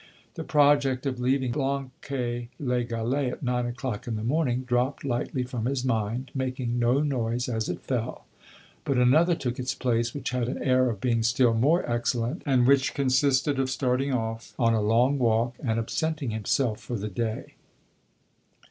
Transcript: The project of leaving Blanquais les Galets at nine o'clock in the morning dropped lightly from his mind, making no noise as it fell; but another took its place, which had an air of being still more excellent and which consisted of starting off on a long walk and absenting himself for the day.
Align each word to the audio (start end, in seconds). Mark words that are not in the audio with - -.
The 0.33 0.43
project 0.43 1.05
of 1.05 1.19
leaving 1.19 1.51
Blanquais 1.51 2.47
les 2.59 2.85
Galets 2.85 3.33
at 3.33 3.43
nine 3.43 3.67
o'clock 3.67 4.07
in 4.07 4.15
the 4.15 4.23
morning 4.23 4.63
dropped 4.63 5.05
lightly 5.05 5.43
from 5.43 5.65
his 5.67 5.85
mind, 5.85 6.31
making 6.33 6.79
no 6.79 7.01
noise 7.01 7.47
as 7.47 7.69
it 7.69 7.81
fell; 7.81 8.25
but 8.83 8.97
another 8.97 9.35
took 9.35 9.59
its 9.59 9.75
place, 9.75 10.15
which 10.15 10.31
had 10.31 10.47
an 10.47 10.57
air 10.63 10.89
of 10.89 11.01
being 11.01 11.21
still 11.21 11.53
more 11.53 11.87
excellent 11.87 12.41
and 12.47 12.65
which 12.65 12.95
consisted 12.95 13.59
of 13.59 13.69
starting 13.69 14.11
off 14.11 14.55
on 14.57 14.73
a 14.73 14.81
long 14.81 15.19
walk 15.19 15.53
and 15.63 15.77
absenting 15.77 16.31
himself 16.31 16.79
for 16.79 16.97
the 16.97 17.07
day. 17.07 17.53